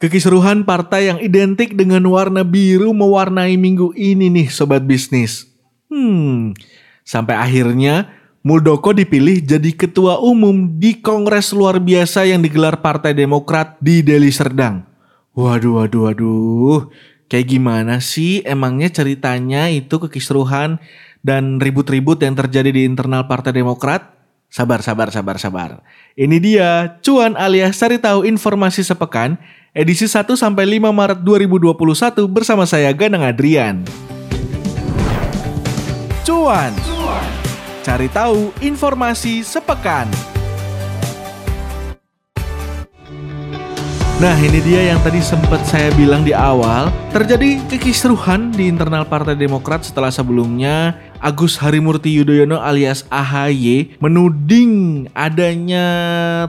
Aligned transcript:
Kekisruhan 0.00 0.64
partai 0.64 1.12
yang 1.12 1.20
identik 1.20 1.76
dengan 1.76 2.00
warna 2.08 2.40
biru 2.40 2.96
mewarnai 2.96 3.60
minggu 3.60 3.92
ini 3.92 4.32
nih 4.32 4.48
sobat 4.48 4.80
bisnis. 4.88 5.44
Hmm, 5.92 6.56
sampai 7.04 7.36
akhirnya 7.36 8.08
Muldoko 8.40 8.96
dipilih 8.96 9.44
jadi 9.44 9.76
ketua 9.76 10.16
umum 10.24 10.80
di 10.80 10.96
kongres 11.04 11.52
luar 11.52 11.76
biasa 11.76 12.24
yang 12.24 12.40
digelar 12.40 12.80
Partai 12.80 13.12
Demokrat 13.12 13.76
di 13.84 14.00
Deli 14.00 14.32
Serdang. 14.32 14.88
Waduh, 15.36 15.84
waduh, 15.84 16.08
waduh. 16.08 16.88
Kayak 17.28 17.52
gimana 17.52 18.00
sih 18.00 18.40
emangnya 18.48 18.88
ceritanya 18.88 19.68
itu 19.68 20.00
kekisruhan 20.00 20.80
dan 21.20 21.60
ribut-ribut 21.60 22.16
yang 22.24 22.32
terjadi 22.32 22.72
di 22.72 22.88
internal 22.88 23.28
Partai 23.28 23.52
Demokrat? 23.52 24.16
Sabar, 24.48 24.80
sabar, 24.80 25.12
sabar, 25.12 25.36
sabar. 25.36 25.70
Ini 26.16 26.40
dia 26.40 26.96
Cuan 27.04 27.36
alias 27.36 27.76
cari 27.76 28.00
tahu 28.00 28.24
informasi 28.24 28.80
sepekan 28.80 29.36
edisi 29.70 30.10
1 30.10 30.26
sampai 30.34 30.66
5 30.66 30.90
Maret 30.90 31.20
2021 31.22 32.26
bersama 32.26 32.66
saya 32.66 32.90
Ganang 32.90 33.22
Adrian. 33.22 33.86
Cuan. 36.26 36.74
Cari 37.80 38.10
tahu 38.12 38.52
informasi 38.60 39.46
sepekan. 39.46 40.10
Nah 44.20 44.36
ini 44.36 44.60
dia 44.60 44.92
yang 44.92 45.00
tadi 45.00 45.24
sempat 45.24 45.64
saya 45.64 45.88
bilang 45.96 46.20
di 46.20 46.36
awal 46.36 46.92
Terjadi 47.08 47.56
kekisruhan 47.72 48.52
di 48.52 48.68
internal 48.68 49.08
Partai 49.08 49.32
Demokrat 49.32 49.80
setelah 49.80 50.12
sebelumnya 50.12 50.92
Agus 51.20 51.60
Harimurti 51.60 52.16
Yudhoyono 52.16 52.64
alias 52.64 53.04
AHY 53.12 54.00
menuding 54.00 55.04
adanya 55.12 55.84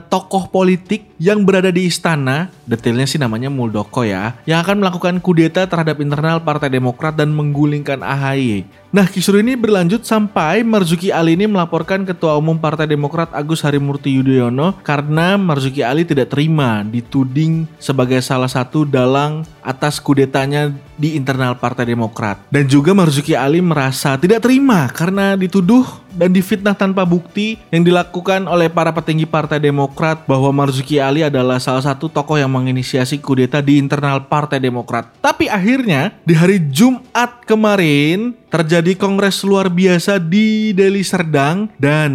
tokoh 0.08 0.48
politik 0.48 1.04
yang 1.20 1.44
berada 1.44 1.68
di 1.68 1.84
istana, 1.84 2.48
detailnya 2.64 3.04
sih 3.04 3.20
namanya 3.20 3.52
Muldoko 3.52 4.00
ya, 4.00 4.40
yang 4.48 4.64
akan 4.64 4.80
melakukan 4.80 5.20
kudeta 5.20 5.68
terhadap 5.68 6.00
internal 6.00 6.40
Partai 6.40 6.72
Demokrat 6.72 7.12
dan 7.20 7.36
menggulingkan 7.36 8.00
AHY. 8.00 8.64
Nah, 8.92 9.08
kisru 9.08 9.40
ini 9.40 9.56
berlanjut 9.56 10.04
sampai 10.04 10.60
Marzuki 10.60 11.08
Ali 11.08 11.32
ini 11.32 11.48
melaporkan 11.48 12.04
Ketua 12.04 12.36
Umum 12.36 12.60
Partai 12.60 12.84
Demokrat 12.84 13.32
Agus 13.32 13.64
Harimurti 13.64 14.12
Yudhoyono 14.12 14.76
karena 14.84 15.40
Marzuki 15.40 15.80
Ali 15.80 16.04
tidak 16.04 16.28
terima 16.28 16.84
dituding 16.84 17.64
sebagai 17.80 18.20
salah 18.20 18.52
satu 18.52 18.84
dalang 18.84 19.48
atas 19.64 19.96
kudetanya 19.96 20.76
di 21.00 21.16
internal 21.16 21.56
Partai 21.56 21.88
Demokrat. 21.88 22.44
Dan 22.52 22.68
juga 22.68 22.92
Marzuki 22.92 23.32
Ali 23.32 23.64
merasa 23.64 24.20
tidak 24.20 24.44
terima 24.44 24.84
karena 24.92 25.40
dituduh 25.40 26.01
dan 26.16 26.30
difitnah 26.32 26.76
tanpa 26.76 27.02
bukti 27.02 27.60
yang 27.72 27.82
dilakukan 27.82 28.44
oleh 28.46 28.68
para 28.68 28.92
petinggi 28.92 29.24
Partai 29.24 29.58
Demokrat 29.58 30.24
bahwa 30.28 30.52
Marzuki 30.52 31.00
Ali 31.00 31.24
adalah 31.24 31.58
salah 31.58 31.82
satu 31.82 32.08
tokoh 32.08 32.36
yang 32.36 32.52
menginisiasi 32.52 33.18
kudeta 33.18 33.64
di 33.64 33.80
internal 33.80 34.28
Partai 34.28 34.60
Demokrat. 34.60 35.08
Tapi 35.20 35.48
akhirnya 35.48 36.12
di 36.22 36.36
hari 36.36 36.60
Jumat 36.70 37.44
kemarin 37.48 38.36
terjadi 38.52 38.96
kongres 38.96 39.42
luar 39.42 39.72
biasa 39.72 40.20
di 40.20 40.76
Deli 40.76 41.02
Serdang 41.02 41.72
dan 41.80 42.12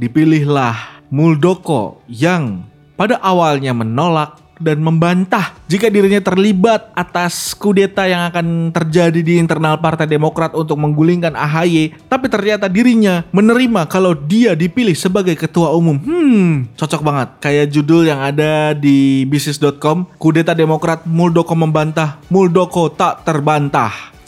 dipilihlah 0.00 1.04
Muldoko 1.12 2.00
yang 2.08 2.64
pada 2.94 3.16
awalnya 3.20 3.72
menolak 3.72 4.40
dan 4.60 4.84
membantah 4.84 5.56
jika 5.66 5.88
dirinya 5.88 6.20
terlibat 6.20 6.92
atas 6.92 7.56
kudeta 7.56 8.04
yang 8.04 8.28
akan 8.28 8.70
terjadi 8.70 9.24
di 9.24 9.40
internal 9.40 9.80
Partai 9.80 10.04
Demokrat 10.04 10.52
untuk 10.52 10.76
menggulingkan 10.76 11.32
AHY, 11.32 12.06
tapi 12.06 12.28
ternyata 12.28 12.68
dirinya 12.68 13.24
menerima 13.32 13.88
kalau 13.88 14.12
dia 14.12 14.52
dipilih 14.52 14.94
sebagai 14.94 15.34
ketua 15.34 15.72
umum. 15.72 15.96
Hmm, 15.96 16.68
cocok 16.76 17.00
banget. 17.00 17.28
Kayak 17.40 17.66
judul 17.72 18.06
yang 18.06 18.20
ada 18.20 18.76
di 18.76 19.24
bisnis.com, 19.24 20.06
kudeta 20.20 20.52
Demokrat 20.52 21.08
Muldoko 21.08 21.56
membantah, 21.56 22.20
Muldoko 22.28 22.92
tak 22.92 23.24
terbantah. 23.24 24.19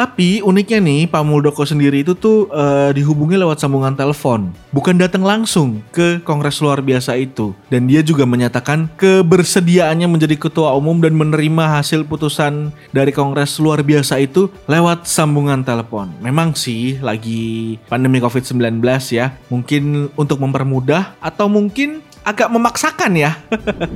Tapi 0.00 0.40
uniknya 0.40 0.80
nih 0.80 1.12
Pak 1.12 1.20
Muldoko 1.28 1.60
sendiri 1.60 2.00
itu 2.00 2.16
tuh 2.16 2.48
uh, 2.48 2.88
dihubungi 2.88 3.36
lewat 3.36 3.60
sambungan 3.60 3.92
telepon, 3.92 4.48
bukan 4.72 4.96
datang 4.96 5.20
langsung 5.20 5.84
ke 5.92 6.24
kongres 6.24 6.56
luar 6.64 6.80
biasa 6.80 7.20
itu. 7.20 7.52
Dan 7.68 7.84
dia 7.84 8.00
juga 8.00 8.24
menyatakan 8.24 8.88
kebersediaannya 8.96 10.08
menjadi 10.08 10.40
ketua 10.40 10.72
umum 10.72 11.04
dan 11.04 11.12
menerima 11.12 11.76
hasil 11.76 12.08
putusan 12.08 12.72
dari 12.96 13.12
kongres 13.12 13.60
luar 13.60 13.84
biasa 13.84 14.24
itu 14.24 14.48
lewat 14.64 15.04
sambungan 15.04 15.60
telepon. 15.60 16.08
Memang 16.24 16.56
sih 16.56 16.96
lagi 17.04 17.76
pandemi 17.84 18.24
COVID-19 18.24 18.80
ya, 19.12 19.36
mungkin 19.52 20.08
untuk 20.16 20.40
mempermudah 20.40 21.12
atau 21.20 21.44
mungkin 21.52 22.00
agak 22.24 22.48
memaksakan 22.52 23.12
ya. 23.16 23.36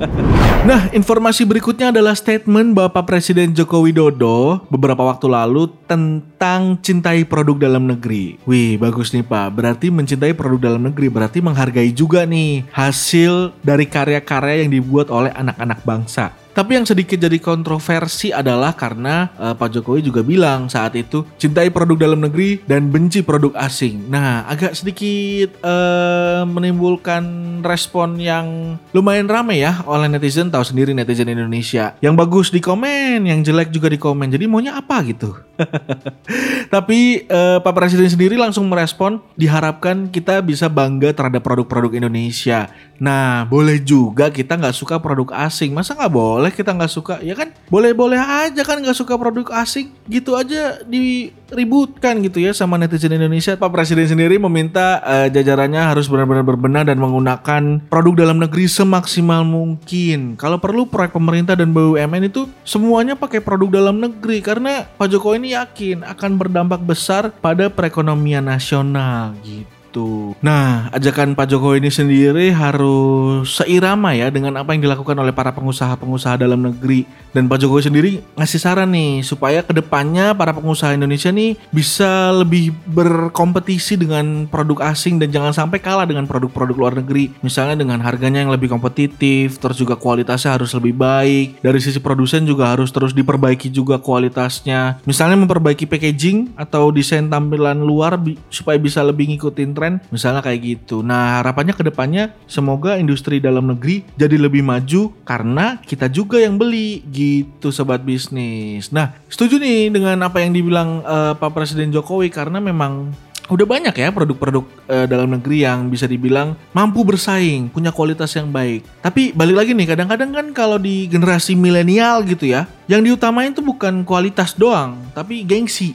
nah, 0.69 0.89
informasi 0.91 1.45
berikutnya 1.45 1.93
adalah 1.93 2.17
statement 2.17 2.73
Bapak 2.73 3.05
Presiden 3.05 3.53
Joko 3.53 3.85
Widodo 3.85 4.65
beberapa 4.69 5.05
waktu 5.05 5.29
lalu 5.29 5.69
tentang 5.85 6.77
cintai 6.81 7.25
produk 7.25 7.69
dalam 7.69 7.85
negeri. 7.85 8.37
Wih, 8.45 8.77
bagus 8.81 9.13
nih 9.13 9.25
Pak. 9.25 9.47
Berarti 9.53 9.87
mencintai 9.93 10.33
produk 10.33 10.73
dalam 10.73 10.87
negeri 10.87 11.07
berarti 11.09 11.39
menghargai 11.41 11.91
juga 11.93 12.25
nih 12.25 12.65
hasil 12.73 13.53
dari 13.61 13.85
karya-karya 13.85 14.65
yang 14.65 14.71
dibuat 14.73 15.13
oleh 15.13 15.31
anak-anak 15.33 15.81
bangsa. 15.85 16.44
Tapi 16.55 16.79
yang 16.79 16.87
sedikit 16.87 17.19
jadi 17.19 17.35
kontroversi 17.35 18.31
adalah 18.31 18.71
karena 18.71 19.27
uh, 19.35 19.51
Pak 19.59 19.75
Jokowi 19.75 20.07
juga 20.07 20.23
bilang 20.23 20.71
saat 20.71 20.95
itu 20.95 21.27
cintai 21.35 21.67
produk 21.67 22.07
dalam 22.07 22.23
negeri 22.23 22.63
dan 22.63 22.87
benci 22.87 23.19
produk 23.27 23.51
asing. 23.59 24.07
Nah, 24.07 24.47
agak 24.47 24.71
sedikit 24.71 25.59
uh, 25.59 26.47
menimbulkan 26.47 27.59
respon 27.59 28.15
yang 28.23 28.79
lumayan 28.95 29.27
ramai 29.27 29.67
ya 29.67 29.83
oleh 29.83 30.07
netizen 30.07 30.47
tahu 30.47 30.63
sendiri 30.63 30.95
netizen 30.95 31.27
Indonesia. 31.27 31.99
Yang 31.99 32.15
bagus 32.15 32.47
di 32.55 32.63
komen, 32.63 33.27
yang 33.27 33.43
jelek 33.43 33.75
juga 33.75 33.91
di 33.91 33.99
komen. 33.99 34.31
Jadi 34.31 34.47
maunya 34.47 34.79
apa 34.79 35.03
gitu? 35.03 35.35
Tapi 36.73 37.27
uh, 37.27 37.59
Pak 37.59 37.73
Presiden 37.75 38.07
sendiri 38.07 38.39
langsung 38.39 38.71
merespon 38.71 39.19
diharapkan 39.35 40.07
kita 40.07 40.39
bisa 40.39 40.71
bangga 40.71 41.11
terhadap 41.11 41.43
produk-produk 41.43 41.91
Indonesia. 41.99 42.71
Nah, 42.95 43.43
boleh 43.43 43.83
juga 43.83 44.31
kita 44.31 44.55
nggak 44.55 44.75
suka 44.75 44.95
produk 45.03 45.35
asing. 45.47 45.75
Masa 45.75 45.95
nggak 45.95 46.13
boleh? 46.13 46.44
Boleh 46.45 46.53
kita 46.53 46.77
nggak 46.77 46.93
suka? 46.93 47.15
Ya 47.25 47.33
kan 47.33 47.49
boleh-boleh 47.73 48.21
aja 48.21 48.61
kan 48.61 48.77
nggak 48.77 48.93
suka 48.93 49.17
produk 49.17 49.49
asing. 49.65 49.89
Gitu 50.05 50.37
aja 50.37 50.77
diributkan 50.85 52.21
gitu 52.21 52.37
ya 52.37 52.53
sama 52.53 52.77
netizen 52.77 53.17
Indonesia. 53.17 53.57
Pak 53.57 53.73
Presiden 53.73 54.05
sendiri 54.05 54.37
meminta 54.37 55.01
uh, 55.01 55.25
jajarannya 55.25 55.81
harus 55.81 56.05
benar-benar 56.05 56.45
berbenah 56.45 56.85
dan 56.85 57.01
menggunakan 57.01 57.89
produk 57.89 58.13
dalam 58.29 58.37
negeri 58.37 58.69
semaksimal 58.69 59.41
mungkin. 59.41 60.37
Kalau 60.37 60.61
perlu 60.61 60.85
proyek 60.85 61.17
pemerintah 61.17 61.57
dan 61.57 61.73
BUMN 61.73 62.29
itu 62.29 62.45
semuanya 62.61 63.17
pakai 63.17 63.41
produk 63.41 63.81
dalam 63.81 63.97
negeri. 63.97 64.45
Karena 64.45 64.85
Pak 64.85 65.09
Jokowi 65.09 65.41
ini 65.41 65.57
yakin 65.57 66.05
akan 66.05 66.37
berdampak 66.37 66.85
besar 66.85 67.33
pada 67.41 67.73
perekonomian 67.73 68.45
nasional 68.45 69.33
gitu 69.41 69.84
gitu. 69.95 70.35
Nah, 70.43 70.91
ajakan 70.91 71.31
Pak 71.39 71.47
Jokowi 71.47 71.79
ini 71.79 71.87
sendiri 71.87 72.51
harus 72.51 73.47
seirama 73.55 74.11
ya 74.11 74.27
dengan 74.27 74.59
apa 74.59 74.75
yang 74.75 74.83
dilakukan 74.83 75.15
oleh 75.15 75.31
para 75.31 75.55
pengusaha-pengusaha 75.55 76.43
dalam 76.43 76.59
negeri. 76.67 77.07
Dan 77.31 77.47
Pak 77.47 77.63
Jokowi 77.63 77.83
sendiri 77.87 78.11
ngasih 78.35 78.59
saran 78.59 78.91
nih 78.91 79.23
supaya 79.23 79.63
ke 79.63 79.71
depannya 79.71 80.35
para 80.35 80.51
pengusaha 80.51 80.95
Indonesia 80.95 81.31
nih 81.31 81.55
bisa 81.71 82.31
lebih 82.35 82.75
berkompetisi 82.91 83.95
dengan 83.95 84.47
produk 84.47 84.91
asing 84.91 85.19
dan 85.19 85.31
jangan 85.31 85.51
sampai 85.55 85.79
kalah 85.79 86.07
dengan 86.07 86.27
produk-produk 86.27 86.75
luar 86.75 86.93
negeri. 86.99 87.31
Misalnya 87.39 87.79
dengan 87.79 87.99
harganya 88.03 88.43
yang 88.43 88.51
lebih 88.51 88.71
kompetitif, 88.71 89.59
terus 89.59 89.79
juga 89.79 89.99
kualitasnya 89.99 90.55
harus 90.55 90.71
lebih 90.75 90.95
baik. 90.95 91.59
Dari 91.59 91.79
sisi 91.79 91.99
produsen 91.99 92.47
juga 92.47 92.71
harus 92.71 92.91
terus 92.91 93.11
diperbaiki 93.11 93.67
juga 93.67 93.99
kualitasnya. 93.99 95.03
Misalnya 95.03 95.35
memperbaiki 95.43 95.83
packaging 95.87 96.55
atau 96.55 96.87
desain 96.91 97.27
tampilan 97.27 97.83
luar 97.83 98.15
supaya 98.47 98.79
bisa 98.79 99.03
lebih 99.03 99.35
ngikutin 99.35 99.75
tren 99.75 99.84
tren 99.85 100.01
misalnya 100.09 100.41
kayak 100.41 100.65
gitu. 100.65 101.05
Nah 101.05 101.45
harapannya 101.45 101.77
ke 101.77 101.85
depannya 101.85 102.33
semoga 102.49 102.97
industri 102.97 103.37
dalam 103.37 103.69
negeri 103.69 104.01
jadi 104.17 104.41
lebih 104.41 104.65
maju 104.65 105.13
karena 105.21 105.77
kita 105.85 106.09
juga 106.09 106.41
yang 106.41 106.57
beli 106.57 107.05
gitu 107.13 107.69
sobat 107.69 108.01
bisnis. 108.01 108.89
Nah 108.89 109.13
setuju 109.29 109.61
nih 109.61 109.93
dengan 109.93 110.17
apa 110.25 110.41
yang 110.41 110.57
dibilang 110.57 111.05
uh, 111.05 111.33
Pak 111.37 111.53
Presiden 111.53 111.93
Jokowi 111.93 112.33
karena 112.33 112.57
memang 112.57 113.13
udah 113.45 113.61
banyak 113.61 113.93
ya 113.93 114.09
produk-produk 114.09 114.65
uh, 114.89 115.05
dalam 115.05 115.37
negeri 115.37 115.69
yang 115.69 115.85
bisa 115.85 116.09
dibilang 116.09 116.57
mampu 116.73 117.05
bersaing, 117.05 117.69
punya 117.69 117.93
kualitas 117.93 118.33
yang 118.33 118.49
baik. 118.49 118.81
Tapi 119.05 119.37
balik 119.37 119.61
lagi 119.61 119.77
nih, 119.77 119.85
kadang-kadang 119.85 120.33
kan 120.33 120.47
kalau 120.49 120.81
di 120.81 121.05
generasi 121.05 121.53
milenial 121.53 122.25
gitu 122.25 122.49
ya, 122.49 122.65
yang 122.89 123.05
diutamain 123.05 123.53
tuh 123.53 123.61
bukan 123.61 124.01
kualitas 124.01 124.57
doang, 124.57 124.97
tapi 125.13 125.45
gengsi. 125.45 125.93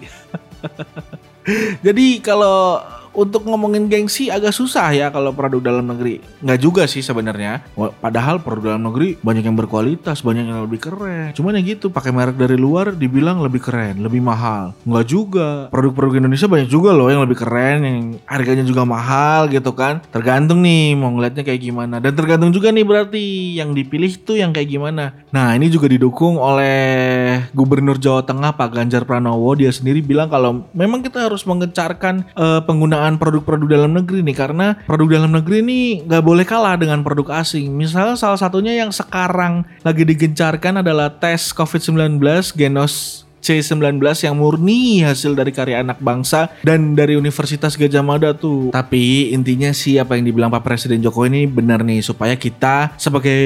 Jadi 1.87 2.23
kalau 2.23 2.79
untuk 3.21 3.45
ngomongin 3.45 3.93
gengsi 3.93 4.33
agak 4.33 4.57
susah 4.57 4.89
ya 4.97 5.13
kalau 5.13 5.37
produk 5.37 5.61
dalam 5.61 5.85
negeri. 5.93 6.25
Nggak 6.41 6.61
juga 6.65 6.83
sih 6.89 7.05
sebenarnya. 7.05 7.61
Padahal 7.77 8.41
produk 8.41 8.73
dalam 8.73 8.89
negeri 8.89 9.21
banyak 9.21 9.45
yang 9.45 9.57
berkualitas, 9.61 10.25
banyak 10.25 10.49
yang 10.49 10.65
lebih 10.65 10.81
keren. 10.81 11.37
Cuman 11.37 11.61
ya 11.61 11.77
gitu, 11.77 11.93
pakai 11.93 12.11
merek 12.17 12.41
dari 12.41 12.57
luar 12.57 12.97
dibilang 12.97 13.45
lebih 13.45 13.61
keren, 13.61 14.01
lebih 14.01 14.25
mahal. 14.25 14.73
Nggak 14.89 15.07
juga. 15.07 15.49
Produk-produk 15.69 16.25
Indonesia 16.25 16.49
banyak 16.49 16.69
juga 16.73 16.97
loh 16.97 17.13
yang 17.13 17.21
lebih 17.21 17.37
keren, 17.37 17.79
yang 17.85 17.99
harganya 18.25 18.65
juga 18.65 18.89
mahal 18.89 19.53
gitu 19.53 19.77
kan. 19.77 20.01
Tergantung 20.09 20.65
nih 20.65 20.97
mau 20.97 21.13
ngeliatnya 21.13 21.45
kayak 21.45 21.61
gimana. 21.61 22.01
Dan 22.01 22.17
tergantung 22.17 22.51
juga 22.55 22.73
nih 22.73 22.87
berarti 22.87 23.25
yang 23.61 23.77
dipilih 23.77 24.17
tuh 24.23 24.39
yang 24.41 24.55
kayak 24.55 24.71
gimana. 24.71 25.13
Nah 25.35 25.53
ini 25.59 25.69
juga 25.69 25.91
didukung 25.91 26.41
oleh 26.41 27.43
Gubernur 27.53 27.99
Jawa 27.99 28.23
Tengah 28.25 28.55
Pak 28.55 28.71
Ganjar 28.73 29.03
Pranowo. 29.05 29.53
Dia 29.59 29.75
sendiri 29.75 30.01
bilang 30.01 30.31
kalau 30.31 30.65
memang 30.73 31.03
kita 31.03 31.27
harus 31.27 31.43
mengecarkan 31.45 32.25
eh, 32.35 32.61
penggunaan 32.63 33.10
produk-produk 33.17 33.67
dalam 33.67 33.97
negeri 33.97 34.21
nih 34.21 34.37
karena 34.37 34.77
produk 34.85 35.17
dalam 35.17 35.33
negeri 35.33 35.65
ini 35.65 35.81
nggak 36.05 36.23
boleh 36.23 36.45
kalah 36.45 36.77
dengan 36.77 37.01
produk 37.01 37.41
asing. 37.41 37.73
Misalnya 37.73 38.21
salah 38.21 38.37
satunya 38.37 38.77
yang 38.77 38.93
sekarang 38.93 39.65
lagi 39.81 40.05
digencarkan 40.05 40.85
adalah 40.85 41.09
tes 41.09 41.51
COVID-19 41.57 42.21
Genos 42.55 43.25
C19 43.41 44.01
yang 44.01 44.37
murni 44.37 45.03
hasil 45.03 45.33
dari 45.35 45.51
karya 45.51 45.81
anak 45.81 45.99
bangsa 45.99 46.53
dan 46.63 46.95
dari 46.95 47.17
Universitas 47.17 47.75
Gajah 47.75 48.05
Mada 48.05 48.37
tuh. 48.37 48.71
Tapi 48.71 49.33
intinya 49.35 49.73
sih 49.73 49.97
apa 49.97 50.15
yang 50.17 50.29
dibilang 50.29 50.53
Pak 50.53 50.63
Presiden 50.63 51.01
Jokowi 51.01 51.29
ini 51.33 51.43
benar 51.49 51.83
nih 51.83 52.05
supaya 52.05 52.37
kita 52.37 52.95
sebagai 53.01 53.41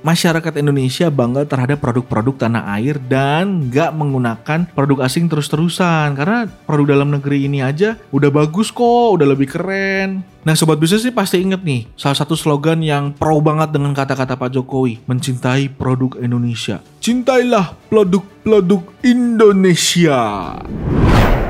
masyarakat 0.00 0.60
Indonesia 0.60 1.08
bangga 1.12 1.44
terhadap 1.48 1.78
produk-produk 1.80 2.48
tanah 2.48 2.76
air 2.76 2.96
dan 2.98 3.68
nggak 3.68 3.92
menggunakan 3.94 4.68
produk 4.72 5.06
asing 5.06 5.28
terus-terusan 5.28 6.16
karena 6.16 6.48
produk 6.64 6.96
dalam 6.96 7.12
negeri 7.12 7.46
ini 7.46 7.60
aja 7.60 8.00
udah 8.10 8.30
bagus 8.32 8.72
kok, 8.72 9.20
udah 9.20 9.26
lebih 9.28 9.48
keren. 9.52 10.35
Nah 10.46 10.54
sobat 10.54 10.78
bisnis 10.78 11.02
sih 11.02 11.10
pasti 11.10 11.42
inget 11.42 11.66
nih 11.66 11.90
salah 11.98 12.14
satu 12.14 12.38
slogan 12.38 12.78
yang 12.78 13.10
pro 13.10 13.42
banget 13.42 13.74
dengan 13.74 13.90
kata-kata 13.90 14.38
Pak 14.38 14.54
Jokowi 14.54 15.02
mencintai 15.02 15.74
produk 15.74 16.22
Indonesia. 16.22 16.78
Cintailah 17.02 17.74
produk-produk 17.90 18.94
Indonesia. 19.02 20.54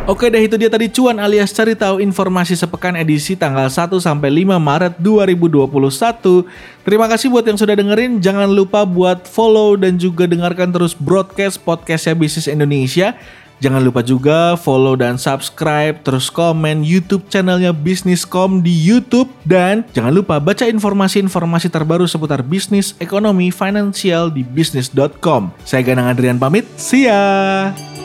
Oke 0.09 0.33
deh 0.33 0.49
itu 0.49 0.57
dia 0.57 0.73
tadi 0.73 0.89
cuan 0.89 1.21
alias 1.21 1.53
cari 1.53 1.77
tahu 1.77 2.01
informasi 2.01 2.57
sepekan 2.57 2.97
edisi 2.97 3.37
tanggal 3.37 3.69
1 3.69 4.01
sampai 4.01 4.33
5 4.33 4.57
Maret 4.57 4.95
2021. 4.97 6.49
Terima 6.81 7.05
kasih 7.05 7.29
buat 7.29 7.45
yang 7.45 7.61
sudah 7.61 7.77
dengerin. 7.77 8.25
Jangan 8.25 8.49
lupa 8.49 8.89
buat 8.89 9.29
follow 9.29 9.77
dan 9.77 10.01
juga 10.01 10.25
dengarkan 10.25 10.73
terus 10.73 10.97
broadcast 10.97 11.61
podcastnya 11.61 12.17
Bisnis 12.17 12.49
Indonesia. 12.49 13.13
Jangan 13.61 13.81
lupa 13.81 14.05
juga 14.05 14.55
follow 14.61 14.95
dan 15.01 15.17
subscribe 15.17 16.05
terus 16.05 16.29
komen 16.29 16.85
YouTube 16.85 17.25
channelnya 17.33 17.73
Bisniscom 17.73 18.61
di 18.61 18.73
YouTube 18.73 19.33
dan 19.49 19.89
jangan 19.97 20.13
lupa 20.13 20.37
baca 20.37 20.69
informasi-informasi 20.69 21.73
terbaru 21.73 22.05
seputar 22.05 22.45
bisnis, 22.45 22.93
ekonomi, 23.01 23.49
finansial 23.49 24.29
di 24.29 24.45
bisnis.com. 24.45 25.53
Saya 25.65 25.83
Ganang 25.87 26.13
Adrian 26.13 26.37
pamit. 26.37 26.69
See 26.77 27.09
ya. 27.09 27.96